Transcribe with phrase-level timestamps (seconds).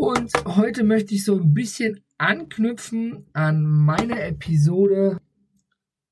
[0.00, 5.20] Und heute möchte ich so ein bisschen anknüpfen an meine Episode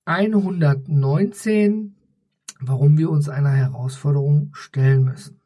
[0.05, 1.97] 119,
[2.61, 5.41] warum wir uns einer Herausforderung stellen müssen.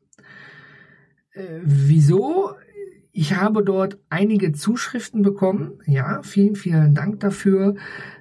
[1.31, 2.57] Äh, wieso?
[3.15, 5.73] Ich habe dort einige Zuschriften bekommen.
[5.85, 7.75] Ja, vielen, vielen Dank dafür.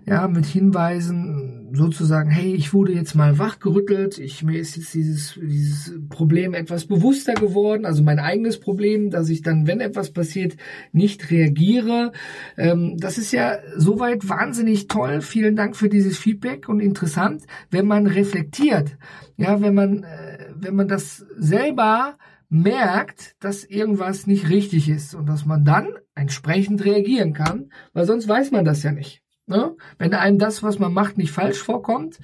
[0.06, 4.18] Ja, mit Hinweisen sozusagen, hey, ich wurde jetzt mal wachgerüttelt.
[4.18, 7.86] Ich, mir ist jetzt dieses, dieses Problem etwas bewusster geworden.
[7.86, 10.58] Also mein eigenes Problem, dass ich dann, wenn etwas passiert,
[10.92, 12.12] nicht reagiere.
[12.58, 15.22] Ähm, das ist ja soweit wahnsinnig toll.
[15.22, 18.98] Vielen Dank für dieses Feedback und interessant, wenn man reflektiert.
[19.38, 22.18] Ja, wenn man, äh, wenn man das selber
[22.52, 28.28] merkt, dass irgendwas nicht richtig ist und dass man dann entsprechend reagieren kann, weil sonst
[28.28, 29.24] weiß man das ja nicht.
[29.48, 29.76] Ne?
[29.98, 32.20] Wenn einem das, was man macht, nicht falsch vorkommt,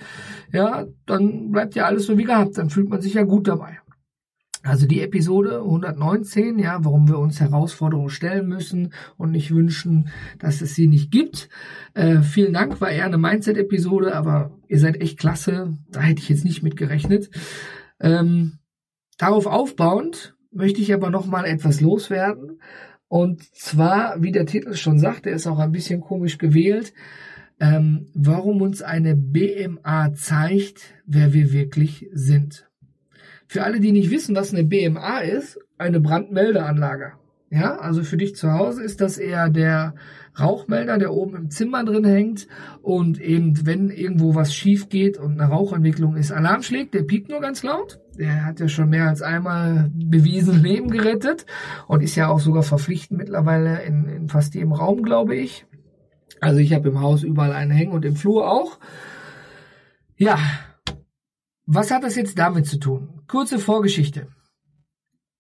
[0.51, 3.79] ja, dann bleibt ja alles so wie gehabt, dann fühlt man sich ja gut dabei.
[4.63, 10.59] Also die Episode 119, ja, warum wir uns Herausforderungen stellen müssen und nicht wünschen, dass
[10.59, 11.47] es sie nicht gibt.
[11.93, 15.73] Äh, vielen Dank, war eher eine Mindset-Episode, aber ihr seid echt klasse.
[15.89, 17.29] Da hätte ich jetzt nicht mit gerechnet.
[18.01, 18.59] Ähm,
[19.17, 22.61] Darauf aufbauend möchte ich aber noch mal etwas loswerden.
[23.07, 26.93] Und zwar, wie der Titel schon sagt, der ist auch ein bisschen komisch gewählt,
[27.59, 32.69] ähm, warum uns eine BMA zeigt, wer wir wirklich sind.
[33.47, 37.13] Für alle, die nicht wissen, was eine BMA ist, eine Brandmeldeanlage.
[37.49, 39.95] Ja, also für dich zu Hause ist das eher der
[40.37, 42.47] Rauchmelder, der oben im Zimmer drin hängt
[42.81, 47.29] und eben, wenn irgendwo was schief geht und eine Rauchentwicklung ist, Alarm schlägt, der piept
[47.29, 48.01] nur ganz laut.
[48.17, 51.45] Der hat ja schon mehr als einmal bewiesen Leben gerettet
[51.87, 55.65] und ist ja auch sogar verpflichtend mittlerweile in, in fast jedem Raum, glaube ich.
[56.41, 58.77] Also ich habe im Haus überall einen hängen und im Flur auch.
[60.17, 60.37] Ja,
[61.65, 63.21] was hat das jetzt damit zu tun?
[63.27, 64.27] Kurze Vorgeschichte.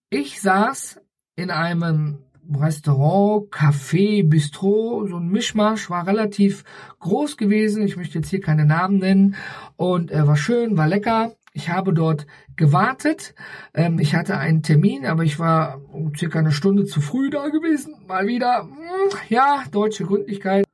[0.09, 1.01] Ich saß
[1.37, 2.17] in einem
[2.53, 6.63] Restaurant, Café, Bistro, so ein Mischmasch, war relativ
[6.99, 7.83] groß gewesen.
[7.83, 9.35] Ich möchte jetzt hier keine Namen nennen.
[9.75, 11.33] Und äh, war schön, war lecker.
[11.53, 12.25] Ich habe dort
[12.55, 13.35] gewartet.
[13.73, 15.79] Ähm, ich hatte einen Termin, aber ich war
[16.17, 17.95] circa eine Stunde zu früh da gewesen.
[18.07, 20.65] Mal wieder, hm, ja, deutsche Gründlichkeit.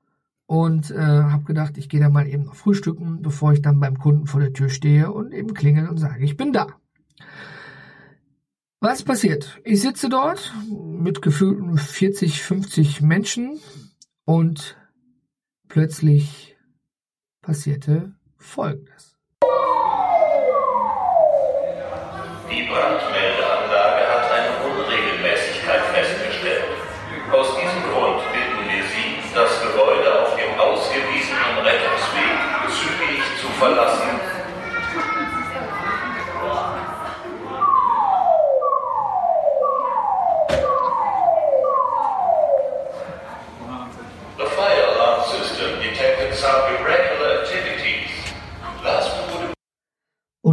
[0.45, 3.97] Und äh, habe gedacht, ich gehe da mal eben noch frühstücken, bevor ich dann beim
[3.97, 6.67] Kunden vor der Tür stehe und eben klingel und sage, ich bin da.
[8.83, 9.61] Was passiert?
[9.63, 13.61] Ich sitze dort mit gefühlten 40, 50 Menschen
[14.25, 14.75] und
[15.69, 16.57] plötzlich
[17.41, 19.12] passierte Folgendes.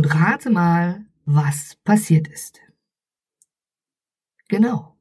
[0.01, 2.59] Und rate mal, was passiert ist.
[4.49, 4.97] Genau.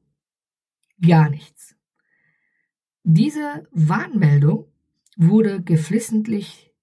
[1.00, 1.74] Gar nichts.
[3.02, 4.70] Diese Warnmeldung
[5.16, 6.74] wurde geflissentlich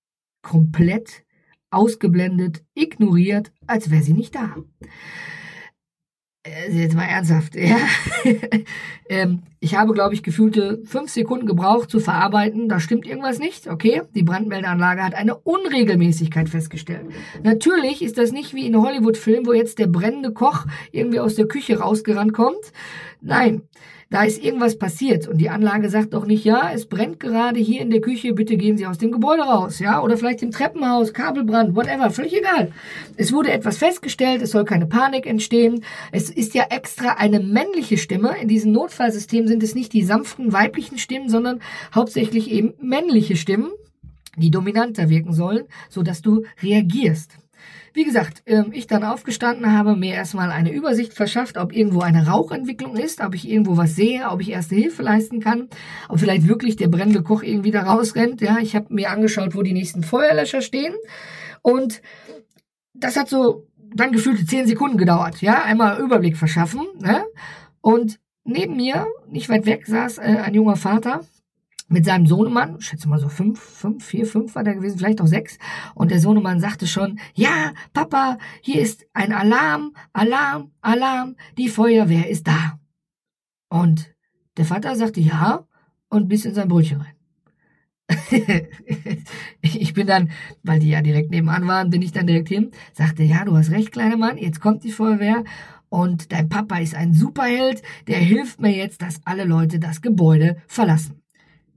[0.42, 1.28] komplett
[1.70, 4.56] ausgeblendet, ignoriert, als wäre sie nicht da.
[6.48, 7.78] Äh, jetzt mal ernsthaft, ja.
[9.10, 12.70] ähm, ich habe, glaube ich, gefühlte fünf Sekunden gebraucht zu verarbeiten.
[12.70, 13.68] Da stimmt irgendwas nicht.
[13.68, 17.06] Okay, die Brandmeldeanlage hat eine Unregelmäßigkeit festgestellt.
[17.44, 21.48] Natürlich ist das nicht wie in Hollywood-Filmen, wo jetzt der brennende Koch irgendwie aus der
[21.48, 22.72] Küche rausgerannt kommt.
[23.22, 23.64] Nein,
[24.10, 27.82] da ist irgendwas passiert und die Anlage sagt doch nicht, ja, es brennt gerade hier
[27.82, 31.14] in der Küche, bitte gehen Sie aus dem Gebäude raus, ja, oder vielleicht im Treppenhaus,
[31.14, 32.72] Kabelbrand, whatever, völlig egal.
[33.18, 35.84] Es wurde etwas festgestellt, es soll keine Panik entstehen.
[36.12, 38.36] Es ist ja extra eine männliche Stimme.
[38.42, 41.60] In diesem Notfallsystem sind es nicht die sanften weiblichen Stimmen, sondern
[41.94, 43.72] hauptsächlich eben männliche Stimmen,
[44.38, 47.32] die dominanter wirken sollen, so dass du reagierst.
[47.94, 52.28] Wie gesagt, ähm, ich dann aufgestanden habe, mir erstmal eine Übersicht verschafft, ob irgendwo eine
[52.28, 55.70] Rauchentwicklung ist, ob ich irgendwo was sehe, ob ich erste Hilfe leisten kann,
[56.10, 58.42] ob vielleicht wirklich der brennende Koch irgendwie da rausrennt.
[58.42, 60.94] Ja, ich habe mir angeschaut, wo die nächsten Feuerlöscher stehen
[61.62, 62.02] und
[62.94, 65.42] das hat so dann gefühlte zehn Sekunden gedauert.
[65.42, 67.24] Ja, einmal Überblick verschaffen ne?
[67.82, 71.22] und neben mir, nicht weit weg, saß äh, ein junger Vater
[71.88, 75.22] mit seinem Sohnemann, ich schätze mal so fünf, fünf, vier, fünf war der gewesen, vielleicht
[75.22, 75.58] auch sechs.
[75.96, 82.30] Und der Sohnemann sagte schon, ja, Papa, hier ist ein Alarm, Alarm, Alarm, die Feuerwehr
[82.30, 82.80] ist da.
[83.70, 84.14] Und
[84.58, 85.66] der Vater sagte ja
[86.10, 87.14] und biss in sein Brötchen rein.
[89.62, 90.32] ich bin dann,
[90.64, 93.72] weil die ja direkt nebenan waren, bin ich dann direkt hin, sagte, ja, du hast
[93.72, 95.44] recht, kleiner Mann, jetzt kommt die Feuerwehr
[95.90, 100.58] und dein Papa ist ein Superheld, der hilft mir jetzt, dass alle Leute das Gebäude
[100.68, 101.22] verlassen.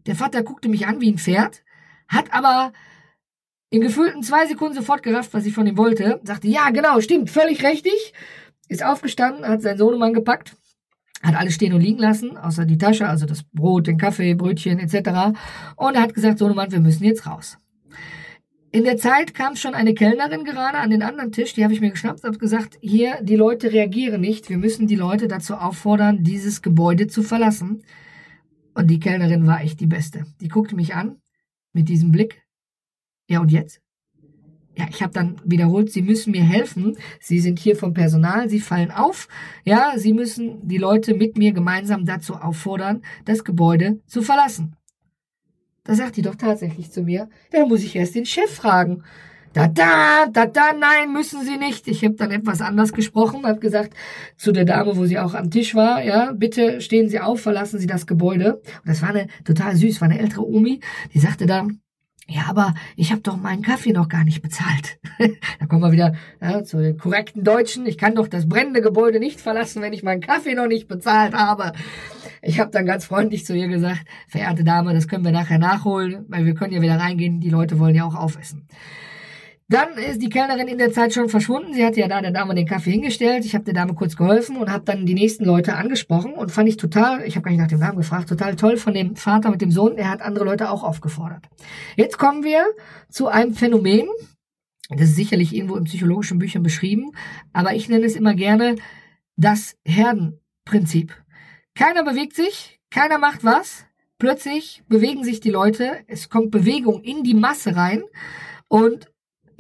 [0.06, 1.62] Der Vater guckte mich an wie ein Pferd,
[2.08, 2.72] hat aber
[3.70, 7.30] in gefühlten zwei Sekunden sofort gerafft, was ich von ihm wollte, sagte, ja, genau, stimmt,
[7.30, 8.12] völlig richtig,
[8.68, 10.56] ist aufgestanden, hat seinen Sohnemann gepackt,
[11.22, 14.78] hat alles stehen und liegen lassen, außer die Tasche, also das Brot, den Kaffee, Brötchen
[14.78, 15.36] etc.
[15.76, 17.58] Und er hat gesagt, Sohnemann, wir müssen jetzt raus.
[18.72, 21.80] In der Zeit kam schon eine Kellnerin gerade an den anderen Tisch, die habe ich
[21.80, 26.22] mir geschnappt und gesagt, hier, die Leute reagieren nicht, wir müssen die Leute dazu auffordern,
[26.22, 27.82] dieses Gebäude zu verlassen.
[28.80, 30.24] Und die Kellnerin war echt die Beste.
[30.40, 31.20] Die guckte mich an
[31.74, 32.46] mit diesem Blick.
[33.28, 33.82] Ja, und jetzt?
[34.74, 36.96] Ja, ich habe dann wiederholt, Sie müssen mir helfen.
[37.20, 39.28] Sie sind hier vom Personal, Sie fallen auf.
[39.64, 44.76] Ja, Sie müssen die Leute mit mir gemeinsam dazu auffordern, das Gebäude zu verlassen.
[45.84, 49.04] Da sagt die doch tatsächlich zu mir, da muss ich erst den Chef fragen.
[49.52, 51.88] Da, da, da, da, nein, müssen Sie nicht.
[51.88, 53.94] Ich habe dann etwas anders gesprochen, habe gesagt
[54.36, 57.80] zu der Dame, wo sie auch am Tisch war, ja, bitte stehen Sie auf, verlassen
[57.80, 58.54] Sie das Gebäude.
[58.54, 60.80] Und das war eine total süß, war eine ältere Omi,
[61.12, 61.80] die sagte dann,
[62.28, 65.00] ja, aber ich habe doch meinen Kaffee noch gar nicht bezahlt.
[65.58, 67.86] da kommen wir wieder ja, zu den korrekten Deutschen.
[67.86, 71.34] Ich kann doch das brennende Gebäude nicht verlassen, wenn ich meinen Kaffee noch nicht bezahlt
[71.34, 71.72] habe.
[72.40, 76.24] Ich habe dann ganz freundlich zu ihr gesagt, verehrte Dame, das können wir nachher nachholen,
[76.28, 78.68] weil wir können ja wieder reingehen, die Leute wollen ja auch aufessen.
[79.70, 81.74] Dann ist die Kellnerin in der Zeit schon verschwunden.
[81.74, 83.44] Sie hatte ja da der Dame den Kaffee hingestellt.
[83.44, 86.68] Ich habe der Dame kurz geholfen und habe dann die nächsten Leute angesprochen und fand
[86.68, 89.48] ich total, ich habe gar nicht nach dem Namen gefragt, total toll von dem Vater
[89.48, 89.96] mit dem Sohn.
[89.96, 91.44] Er hat andere Leute auch aufgefordert.
[91.94, 92.64] Jetzt kommen wir
[93.10, 94.08] zu einem Phänomen.
[94.88, 97.12] Das ist sicherlich irgendwo in psychologischen Büchern beschrieben,
[97.52, 98.74] aber ich nenne es immer gerne
[99.36, 101.14] das Herdenprinzip.
[101.76, 103.86] Keiner bewegt sich, keiner macht was.
[104.18, 108.02] Plötzlich bewegen sich die Leute, es kommt Bewegung in die Masse rein
[108.66, 109.06] und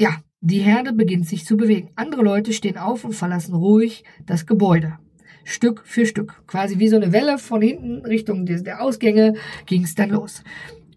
[0.00, 1.90] ja, die Herde beginnt sich zu bewegen.
[1.94, 4.94] Andere Leute stehen auf und verlassen ruhig das Gebäude.
[5.44, 6.42] Stück für Stück.
[6.46, 9.34] Quasi wie so eine Welle von hinten Richtung der Ausgänge
[9.66, 10.42] ging es dann los.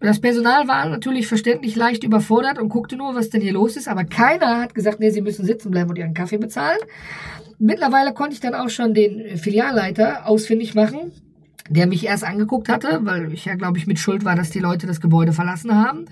[0.00, 3.88] Das Personal war natürlich verständlich leicht überfordert und guckte nur, was denn hier los ist,
[3.88, 6.80] aber keiner hat gesagt, nee, sie müssen sitzen bleiben und ihren Kaffee bezahlen.
[7.58, 11.12] Mittlerweile konnte ich dann auch schon den Filialleiter ausfindig machen,
[11.68, 14.60] der mich erst angeguckt hatte, weil ich ja, glaube ich, mit Schuld war, dass die
[14.60, 16.06] Leute das Gebäude verlassen haben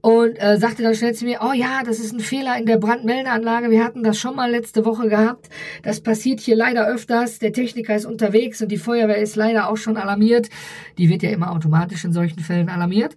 [0.00, 2.78] und äh, sagte dann schnell zu mir, oh ja, das ist ein Fehler in der
[2.78, 3.70] Brandmeldeanlage.
[3.70, 5.48] Wir hatten das schon mal letzte Woche gehabt.
[5.82, 7.38] Das passiert hier leider öfters.
[7.38, 10.48] Der Techniker ist unterwegs und die Feuerwehr ist leider auch schon alarmiert.
[10.98, 13.16] Die wird ja immer automatisch in solchen Fällen alarmiert.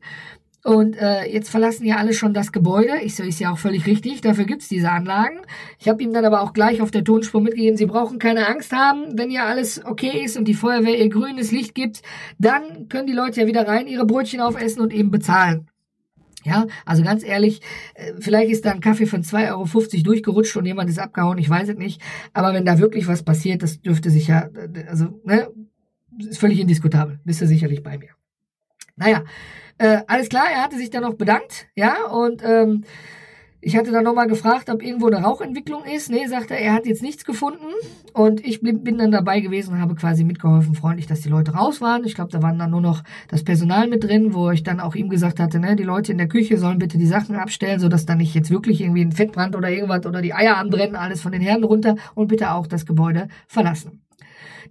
[0.63, 3.01] Und äh, jetzt verlassen ja alle schon das Gebäude.
[3.03, 4.21] Ich so, ist ja auch völlig richtig.
[4.21, 5.39] Dafür gibt's diese Anlagen.
[5.77, 8.71] Ich habe ihm dann aber auch gleich auf der Tonspur mitgegeben, Sie brauchen keine Angst
[8.71, 9.17] haben.
[9.17, 12.01] Wenn ja alles okay ist und die Feuerwehr ihr grünes Licht gibt,
[12.39, 15.67] dann können die Leute ja wieder rein, ihre Brötchen aufessen und eben bezahlen.
[16.43, 17.61] Ja, also ganz ehrlich,
[17.95, 21.49] äh, vielleicht ist da ein Kaffee von 2,50 Euro durchgerutscht und jemand ist abgehauen, ich
[21.49, 22.01] weiß es nicht.
[22.33, 24.49] Aber wenn da wirklich was passiert, das dürfte sich ja,
[24.89, 25.49] also, ne,
[26.19, 27.19] ist völlig indiskutabel.
[27.23, 28.09] Bist du sicherlich bei mir.
[28.95, 29.23] Naja,
[29.77, 32.83] äh, alles klar, er hatte sich dann noch bedankt, ja, und ähm,
[33.65, 36.11] ich hatte dann nochmal gefragt, ob irgendwo eine Rauchentwicklung ist.
[36.11, 37.65] Nee, sagte er, er hat jetzt nichts gefunden.
[38.13, 41.79] Und ich bin dann dabei gewesen und habe quasi mitgeholfen, freundlich, dass die Leute raus
[41.79, 42.03] waren.
[42.03, 44.95] Ich glaube, da waren dann nur noch das Personal mit drin, wo ich dann auch
[44.95, 48.05] ihm gesagt hatte, ne, die Leute in der Küche sollen bitte die Sachen abstellen, sodass
[48.05, 51.31] da nicht jetzt wirklich irgendwie ein Fettbrand oder irgendwas oder die Eier anbrennen, alles von
[51.31, 54.01] den Herren runter und bitte auch das Gebäude verlassen.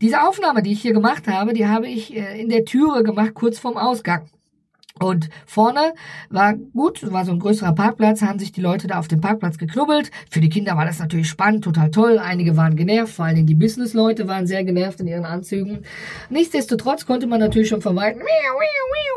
[0.03, 3.33] Diese Aufnahme, die ich hier gemacht habe, die habe ich äh, in der Türe gemacht,
[3.33, 4.27] kurz vorm Ausgang.
[5.03, 5.95] Und vorne
[6.31, 9.59] war gut, war so ein größerer Parkplatz, haben sich die Leute da auf dem Parkplatz
[9.59, 10.11] geknubbelt.
[10.31, 12.19] Für die Kinder war das natürlich spannend, total toll.
[12.19, 15.81] Einige waren genervt, vor allen Dingen die Business-Leute waren sehr genervt in ihren Anzügen.
[16.31, 18.23] Nichtsdestotrotz konnte man natürlich schon von weitem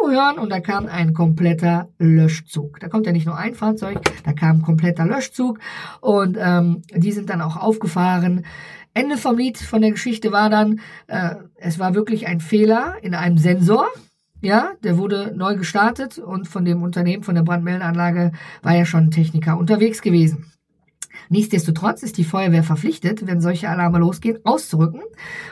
[0.08, 2.80] hören und da kam ein kompletter Löschzug.
[2.80, 5.60] Da kommt ja nicht nur ein Fahrzeug, da kam ein kompletter Löschzug
[6.01, 8.46] und ähm, die sind dann auch aufgefahren.
[8.94, 13.13] Ende vom Lied von der Geschichte war dann, äh, es war wirklich ein Fehler in
[13.13, 13.88] einem Sensor.
[14.46, 19.06] Ja, der wurde neu gestartet und von dem Unternehmen, von der Brandmeldeanlage, war ja schon
[19.06, 20.52] ein Techniker unterwegs gewesen.
[21.30, 25.02] Nichtsdestotrotz ist die Feuerwehr verpflichtet, wenn solche Alarme losgehen, auszurücken.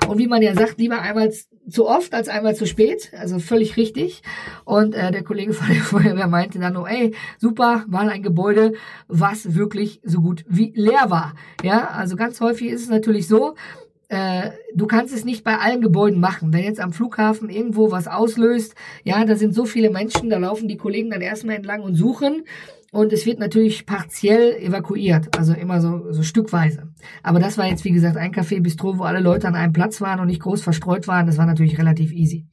[0.08, 1.32] Und wie man ja sagt, lieber einmal
[1.68, 3.12] zu oft als einmal zu spät.
[3.18, 4.22] Also völlig richtig.
[4.64, 8.74] Und äh, der Kollege von der Feuerwehr meinte dann nur, ey, super, war ein Gebäude,
[9.08, 11.34] was wirklich so gut wie leer war.
[11.64, 13.56] Ja, also ganz häufig ist es natürlich so,
[14.10, 16.54] äh, du kannst es nicht bei allen Gebäuden machen.
[16.54, 20.68] Wenn jetzt am Flughafen irgendwo was auslöst, ja, da sind so viele Menschen, da laufen
[20.68, 22.44] die Kollegen dann erstmal entlang und suchen.
[22.92, 26.90] Und es wird natürlich partiell evakuiert, also immer so, so stückweise.
[27.24, 30.00] Aber das war jetzt, wie gesagt, ein Café Bistro, wo alle Leute an einem Platz
[30.00, 31.26] waren und nicht groß verstreut waren.
[31.26, 32.46] Das war natürlich relativ easy.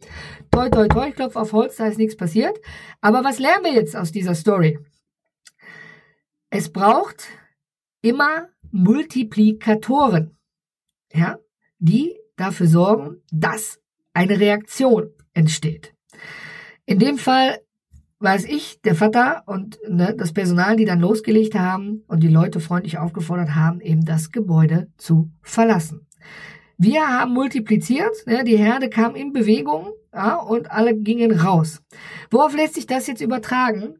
[0.50, 2.58] Toi, toi, toi, ich klopfe auf Holz, da ist nichts passiert.
[3.02, 4.78] Aber was lernen wir jetzt aus dieser Story?
[6.48, 7.28] Es braucht
[8.00, 10.38] immer Multiplikatoren,
[11.12, 11.38] ja,
[11.78, 13.80] die dafür sorgen, dass
[14.12, 15.94] eine Reaktion entsteht.
[16.86, 17.58] In dem Fall
[18.20, 22.60] weiß ich, der Vater und ne, das Personal, die dann losgelegt haben und die Leute
[22.60, 26.06] freundlich aufgefordert haben, eben das Gebäude zu verlassen.
[26.76, 31.82] Wir haben multipliziert, ne, die Herde kam in Bewegung ja, und alle gingen raus.
[32.30, 33.98] Worauf lässt sich das jetzt übertragen?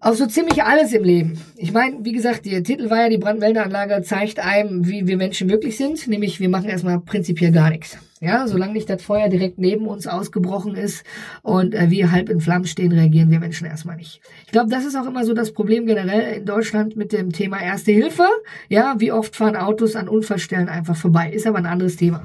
[0.00, 1.40] Auf so ziemlich alles im Leben.
[1.56, 5.50] Ich meine, wie gesagt, der Titel war ja, die Brandmeldeanlage zeigt einem, wie wir Menschen
[5.50, 7.98] wirklich sind, nämlich wir machen erstmal prinzipiell gar nichts.
[8.20, 11.04] Ja, solange nicht das Feuer direkt neben uns ausgebrochen ist
[11.42, 14.20] und äh, wir halb in Flammen stehen, reagieren wir Menschen erstmal nicht.
[14.46, 17.60] Ich glaube, das ist auch immer so das Problem generell in Deutschland mit dem Thema
[17.60, 18.24] Erste Hilfe.
[18.68, 21.32] Ja, wie oft fahren Autos an Unfallstellen einfach vorbei?
[21.32, 22.24] Ist aber ein anderes Thema.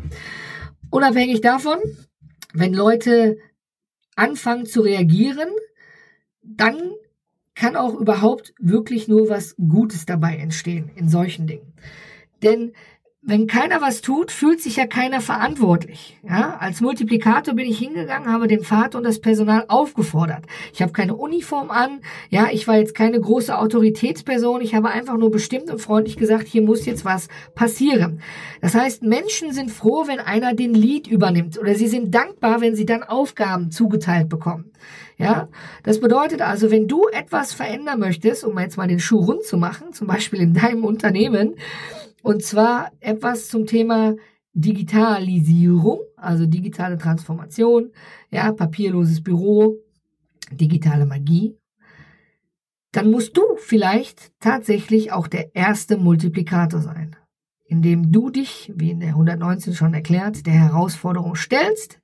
[0.92, 1.80] Unabhängig davon,
[2.54, 3.38] wenn Leute
[4.16, 5.50] anfangen zu reagieren,
[6.44, 6.78] dann
[7.56, 11.74] kann auch überhaupt wirklich nur was Gutes dabei entstehen in solchen Dingen.
[12.42, 12.74] Denn
[13.26, 16.20] wenn keiner was tut, fühlt sich ja keiner verantwortlich.
[16.28, 20.46] Ja, als Multiplikator bin ich hingegangen, habe den Vater und das Personal aufgefordert.
[20.74, 25.18] Ich habe keine Uniform an, ja, ich war jetzt keine große Autoritätsperson, ich habe einfach
[25.18, 28.20] nur bestimmt und freundlich gesagt, hier muss jetzt was passieren.
[28.60, 32.76] Das heißt, Menschen sind froh, wenn einer den Lead übernimmt oder sie sind dankbar, wenn
[32.76, 34.72] sie dann Aufgaben zugeteilt bekommen.
[35.18, 35.48] Ja,
[35.84, 39.58] das bedeutet also, wenn du etwas verändern möchtest, um jetzt mal den Schuh rund zu
[39.58, 41.56] machen, zum Beispiel in deinem Unternehmen,
[42.24, 44.16] und zwar etwas zum Thema
[44.54, 47.92] Digitalisierung, also digitale Transformation,
[48.32, 49.76] ja, papierloses Büro,
[50.52, 51.58] digitale Magie.
[52.94, 57.16] Dann musst du vielleicht tatsächlich auch der erste Multiplikator sein,
[57.66, 62.00] indem du dich, wie in der 119 schon erklärt, der Herausforderung stellst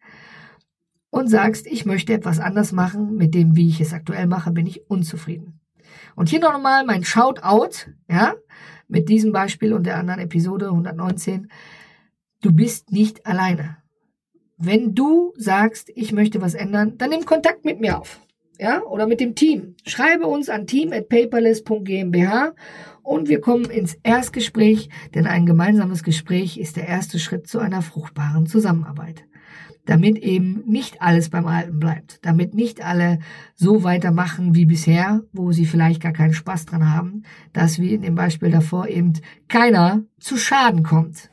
[1.11, 4.67] und sagst, ich möchte etwas anders machen, mit dem, wie ich es aktuell mache, bin
[4.67, 5.61] ich unzufrieden.
[6.15, 8.33] Und hier noch einmal mein Shoutout, ja,
[8.89, 11.49] mit diesem Beispiel und der anderen Episode 119,
[12.41, 13.77] du bist nicht alleine.
[14.57, 18.19] Wenn du sagst, ich möchte was ändern, dann nimm Kontakt mit mir auf.
[18.59, 19.75] Ja, oder mit dem Team.
[19.85, 22.55] Schreibe uns an team@paperless.gmbH
[23.03, 27.81] und wir kommen ins Erstgespräch, denn ein gemeinsames Gespräch ist der erste Schritt zu einer
[27.81, 29.23] fruchtbaren Zusammenarbeit
[29.89, 33.17] damit eben nicht alles beim Alten bleibt, damit nicht alle
[33.55, 38.03] so weitermachen wie bisher, wo sie vielleicht gar keinen Spaß dran haben, dass wie in
[38.03, 39.13] dem Beispiel davor eben
[39.47, 41.31] keiner zu Schaden kommt.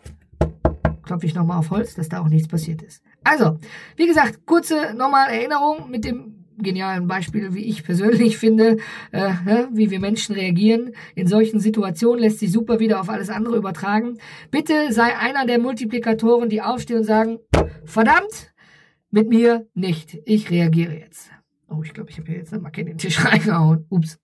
[1.03, 3.03] Klopfe ich nochmal auf Holz, dass da auch nichts passiert ist.
[3.25, 3.59] Also,
[3.97, 8.79] wie gesagt, kurze nochmal Erinnerung mit dem genialen Beispiel, wie ich persönlich finde,
[9.13, 9.31] äh,
[9.73, 10.93] wie wir Menschen reagieren.
[11.15, 14.19] In solchen Situationen lässt sich super wieder auf alles andere übertragen.
[14.51, 17.39] Bitte sei einer der Multiplikatoren, die aufstehen und sagen,
[17.85, 18.53] verdammt,
[19.11, 20.19] mit mir nicht.
[20.25, 21.36] Ich reagiere jetzt.
[21.69, 23.87] Oh, ich glaube, ich habe hier jetzt eine Macke in den Tisch reingehauen.
[23.89, 24.19] Ups.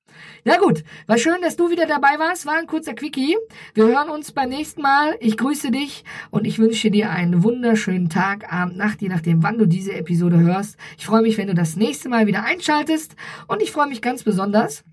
[0.45, 2.47] Na gut, war schön, dass du wieder dabei warst.
[2.47, 3.37] War ein kurzer Quickie.
[3.75, 5.17] Wir hören uns beim nächsten Mal.
[5.19, 9.59] Ich grüße dich und ich wünsche dir einen wunderschönen Tag, Abend, Nacht, je nachdem, wann
[9.59, 10.77] du diese Episode hörst.
[10.99, 13.17] Ich freue mich, wenn du das nächste Mal wieder einschaltest
[13.49, 14.85] und ich freue mich ganz besonders,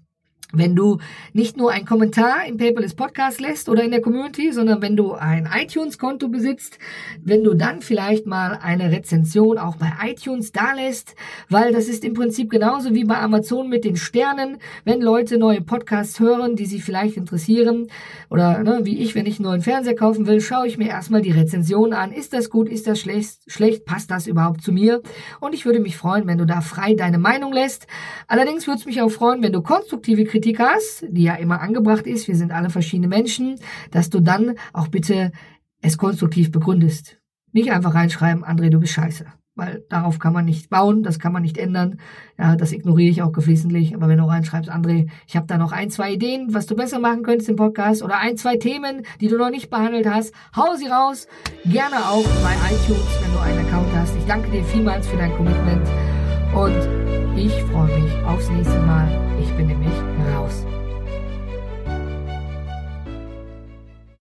[0.51, 0.97] wenn du
[1.33, 5.13] nicht nur einen Kommentar im Paperless Podcast lässt oder in der Community, sondern wenn du
[5.13, 6.79] ein iTunes-Konto besitzt,
[7.21, 11.15] wenn du dann vielleicht mal eine Rezension auch bei iTunes da lässt,
[11.49, 15.61] weil das ist im Prinzip genauso wie bei Amazon mit den Sternen, wenn Leute neue
[15.61, 17.87] Podcasts hören, die sie vielleicht interessieren
[18.31, 21.21] oder ne, wie ich, wenn ich einen neuen Fernseher kaufen will, schaue ich mir erstmal
[21.21, 22.11] die Rezension an.
[22.11, 25.03] Ist das gut, ist das schlecht, schlecht, passt das überhaupt zu mir?
[25.39, 27.85] Und ich würde mich freuen, wenn du da frei deine Meinung lässt.
[28.27, 31.59] Allerdings würde es mich auch freuen, wenn du konstruktive Kritik Kritik hast, die ja immer
[31.59, 33.59] angebracht ist, wir sind alle verschiedene Menschen,
[33.91, 35.33] dass du dann auch bitte
[35.81, 37.19] es konstruktiv begründest.
[37.51, 39.25] Nicht einfach reinschreiben, André, du bist scheiße.
[39.55, 41.99] Weil darauf kann man nicht bauen, das kann man nicht ändern.
[42.37, 43.93] Ja, das ignoriere ich auch geflissentlich.
[43.93, 46.99] Aber wenn du reinschreibst, André, ich habe da noch ein, zwei Ideen, was du besser
[46.99, 50.73] machen könntest im Podcast oder ein, zwei Themen, die du noch nicht behandelt hast, hau
[50.77, 51.27] sie raus.
[51.65, 54.15] Gerne auch bei iTunes, wenn du einen Account hast.
[54.15, 55.85] Ich danke dir vielmals für dein Commitment
[56.55, 59.09] und ich freue mich aufs nächste Mal.
[59.41, 60.68] Ich bin nämlich raus.